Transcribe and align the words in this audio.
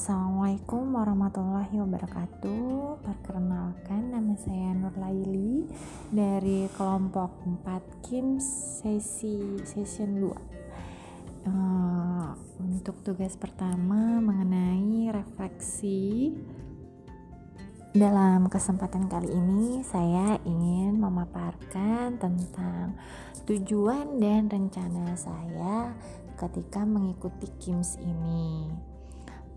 Assalamualaikum 0.00 0.96
warahmatullahi 0.96 1.76
wabarakatuh. 1.76 3.04
Perkenalkan 3.04 4.08
nama 4.08 4.32
saya 4.40 4.72
Nur 4.72 4.96
Laili. 4.96 5.68
Dari 6.08 6.72
kelompok 6.72 7.28
4 7.44 8.08
KIM 8.08 8.40
sesi 8.40 9.60
session 9.60 10.24
2 10.24 10.24
uh, 10.24 10.32
eh, 10.32 12.28
Untuk 12.64 13.04
tugas 13.04 13.36
pertama 13.36 14.24
mengenai 14.24 15.12
refleksi 15.12 16.32
dalam 17.92 18.48
kesempatan 18.48 19.04
kali 19.04 19.28
ini 19.28 19.84
saya 19.84 20.40
ingin 20.48 20.96
memaparkan 20.96 22.16
tentang 22.16 22.96
tujuan 23.44 24.16
dan 24.16 24.48
rencana 24.48 25.12
saya 25.12 25.92
ketika 26.40 26.88
mengikuti 26.88 27.52
KIMS 27.60 28.00
ini 28.00 28.88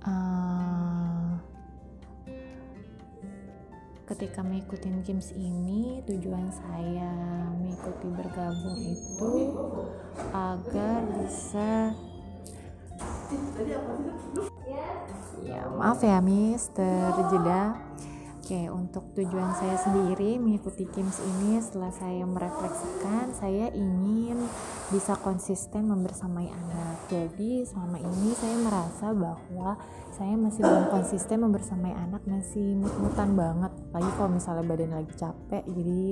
uh, 0.06 1.40
ketika 4.14 4.44
mengikuti 4.44 4.92
games 5.02 5.32
ini 5.34 6.04
tujuan 6.06 6.52
saya 6.52 7.12
mengikuti 7.56 8.08
bergabung 8.12 8.80
itu 8.84 9.32
agar 10.36 10.98
bisa 11.18 11.96
ya 15.44 15.66
maaf 15.72 16.00
ya 16.04 16.20
Miss 16.20 16.70
terjeda 16.76 17.74
Oke, 18.44 18.68
untuk 18.68 19.16
tujuan 19.16 19.56
saya 19.56 19.80
sendiri 19.80 20.36
mengikuti 20.36 20.84
Kims 20.84 21.16
ini 21.24 21.64
setelah 21.64 21.96
saya 21.96 22.28
merefleksikan, 22.28 23.32
saya 23.32 23.72
ingin 23.72 24.36
bisa 24.92 25.16
konsisten 25.24 25.88
membersamai 25.88 26.52
anak. 26.52 27.08
Jadi 27.08 27.64
selama 27.64 28.04
ini 28.04 28.36
saya 28.36 28.60
merasa 28.60 29.16
bahwa 29.16 29.80
saya 30.12 30.36
masih 30.36 30.60
belum 30.60 30.92
konsisten 30.92 31.40
membersamai 31.40 31.96
anak, 31.96 32.20
masih 32.28 32.84
mut-mutan 32.84 33.32
banget. 33.32 33.72
Lagi 33.96 34.12
kalau 34.20 34.36
misalnya 34.36 34.68
badan 34.68 34.92
lagi 34.92 35.14
capek, 35.16 35.64
jadi 35.64 36.04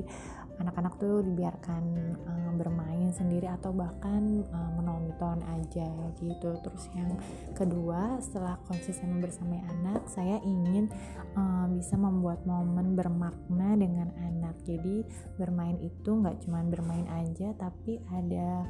anak-anak 0.59 0.97
tuh 0.99 1.23
dibiarkan 1.23 1.83
um, 2.27 2.53
bermain 2.59 3.09
sendiri 3.15 3.47
atau 3.47 3.71
bahkan 3.71 4.43
um, 4.51 4.71
menonton 4.81 5.39
aja 5.47 5.89
gitu. 6.19 6.57
Terus 6.59 6.83
yang 6.97 7.15
kedua 7.55 8.19
setelah 8.19 8.59
konsisten 8.67 9.21
bersama 9.23 9.61
anak 9.71 10.03
saya 10.11 10.41
ingin 10.43 10.91
um, 11.37 11.77
bisa 11.77 11.95
membuat 11.95 12.43
momen 12.43 12.97
bermakna 12.97 13.77
dengan 13.79 14.11
anak. 14.19 14.57
Jadi 14.67 15.07
bermain 15.39 15.79
itu 15.79 16.11
nggak 16.11 16.43
cuma 16.43 16.63
bermain 16.67 17.07
aja 17.11 17.53
tapi 17.55 18.03
ada 18.11 18.65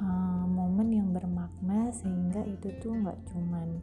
um, 0.00 0.46
momen 0.52 0.88
yang 0.92 1.08
bermakna 1.12 1.92
sehingga 1.92 2.42
itu 2.44 2.72
tuh 2.82 2.92
nggak 2.94 3.18
cuman 3.32 3.80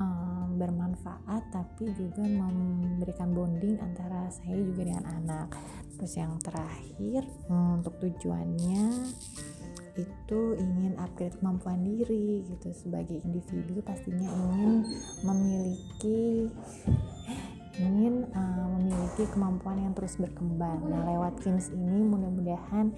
um, 0.00 0.48
bermanfaat 0.56 1.42
tapi 1.52 1.90
juga 1.94 2.22
memberikan 2.24 3.32
bonding 3.32 3.80
antara 3.80 4.28
saya 4.32 4.56
juga 4.60 4.86
dengan 4.86 5.04
anak 5.22 5.48
terus 5.96 6.14
yang 6.16 6.36
terakhir 6.40 7.24
um, 7.48 7.80
untuk 7.80 7.96
tujuannya 8.00 9.12
itu 9.96 10.40
ingin 10.60 10.92
upgrade 11.00 11.32
kemampuan 11.40 11.80
diri 11.80 12.44
gitu 12.44 12.68
sebagai 12.76 13.16
individu 13.24 13.80
pastinya 13.80 14.28
ingin 14.28 14.84
memiliki 15.24 16.52
ingin 17.76 18.28
uh, 18.32 18.66
memiliki 18.76 19.28
kemampuan 19.32 19.76
yang 19.76 19.92
terus 19.92 20.16
berkembang. 20.16 20.80
Nah, 20.88 21.04
lewat 21.12 21.44
Kims 21.44 21.68
ini 21.72 22.08
mudah-mudahan 22.08 22.92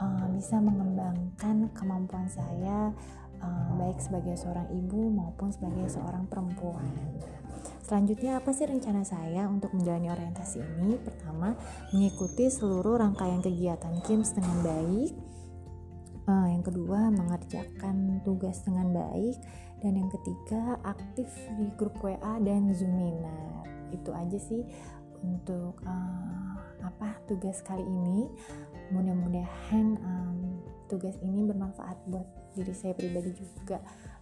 uh, 0.00 0.26
bisa 0.32 0.56
mengembangkan 0.58 1.68
kemampuan 1.76 2.26
saya 2.26 2.90
uh, 3.44 3.70
baik 3.76 4.00
sebagai 4.00 4.34
seorang 4.40 4.66
ibu 4.72 5.12
maupun 5.12 5.52
sebagai 5.52 5.86
seorang 5.92 6.24
perempuan. 6.26 6.88
Selanjutnya 7.84 8.38
apa 8.38 8.54
sih 8.54 8.70
rencana 8.70 9.02
saya 9.02 9.50
untuk 9.50 9.74
menjalani 9.74 10.14
orientasi 10.14 10.62
ini? 10.62 10.94
Pertama, 11.02 11.58
mengikuti 11.90 12.46
seluruh 12.46 13.02
rangkaian 13.02 13.42
kegiatan 13.42 13.98
KIMS 14.06 14.38
dengan 14.38 14.56
baik. 14.62 15.12
Uh, 16.30 16.46
yang 16.54 16.62
kedua, 16.62 17.10
mengerjakan 17.10 18.22
tugas 18.22 18.62
dengan 18.62 18.94
baik. 18.94 19.42
Dan 19.82 19.98
yang 19.98 20.06
ketiga, 20.12 20.78
aktif 20.86 21.26
di 21.58 21.66
grup 21.74 21.98
WA 21.98 22.38
dan 22.38 22.70
Zoominar. 22.70 23.66
Itu 23.90 24.14
aja 24.14 24.38
sih 24.38 24.62
untuk 25.26 25.82
uh, 25.82 26.54
apa 26.86 27.18
tugas 27.26 27.58
kali 27.66 27.82
ini. 27.82 28.30
Mudah-mudahan 28.90 29.86
um, 30.02 30.60
tugas 30.90 31.14
ini 31.22 31.46
bermanfaat 31.46 31.96
buat 32.10 32.26
diri 32.58 32.74
saya 32.74 32.94
pribadi 32.98 33.30
juga 33.38 33.78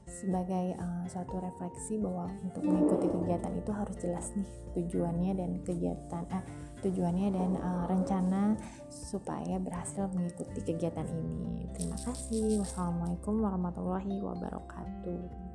sebagai 0.09 0.77
uh, 0.77 1.05
suatu 1.09 1.37
refleksi 1.41 2.01
bahwa 2.01 2.33
untuk 2.41 2.65
mengikuti 2.65 3.09
kegiatan 3.13 3.53
itu 3.57 3.71
harus 3.73 3.97
jelas 4.01 4.27
nih 4.37 4.49
tujuannya 4.77 5.33
dan 5.37 5.51
kegiatan 5.65 6.25
uh, 6.33 6.45
tujuannya 6.81 7.29
dan 7.33 7.51
uh, 7.61 7.85
rencana 7.89 8.57
supaya 8.89 9.57
berhasil 9.61 10.09
mengikuti 10.13 10.61
kegiatan 10.65 11.09
ini. 11.09 11.69
Terima 11.77 11.97
kasih. 12.01 12.61
Wassalamualaikum 12.65 13.41
warahmatullahi 13.41 14.21
wabarakatuh. 14.21 15.48